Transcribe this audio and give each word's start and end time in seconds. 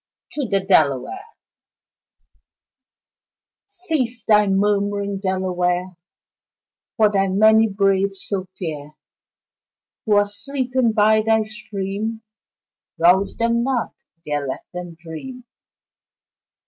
To 0.31 0.47
the 0.49 0.59
Delaware 0.61 1.27
Cease 3.67 4.23
thy 4.25 4.47
murmuring, 4.47 5.19
Delaware, 5.19 5.95
For 6.97 7.11
thy 7.11 7.27
many 7.27 7.67
braves 7.67 8.23
so 8.25 8.47
fair 8.57 8.95
Who 10.07 10.15
are 10.17 10.25
sleeping 10.25 10.93
by 10.93 11.21
thy 11.21 11.43
stream 11.43 12.23
Rouse 12.97 13.37
them 13.37 13.61
not 13.61 13.93
there 14.25 14.47
let 14.47 14.65
them 14.73 14.95
dream. 14.99 15.43